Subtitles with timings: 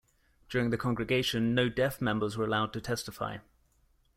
[0.49, 3.37] During the congregation, no Deaf members were allowed to testify.